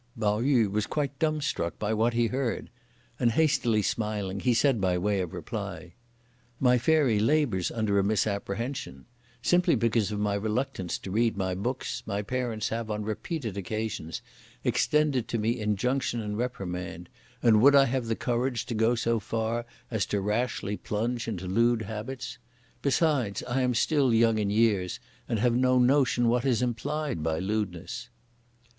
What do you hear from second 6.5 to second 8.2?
"My Fairy labours under a